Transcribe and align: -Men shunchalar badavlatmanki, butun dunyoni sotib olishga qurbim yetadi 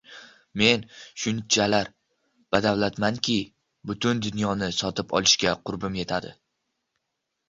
-Men 0.59 0.83
shunchalar 1.23 1.91
badavlatmanki, 2.55 3.35
butun 3.91 4.21
dunyoni 4.29 4.71
sotib 4.79 5.13
olishga 5.21 5.53
qurbim 5.71 5.99
yetadi 6.01 6.33